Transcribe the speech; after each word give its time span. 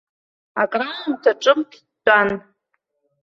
Акраамҭа 0.61 1.31
ҿымҭ 1.41 1.71
дтәан. 2.01 2.29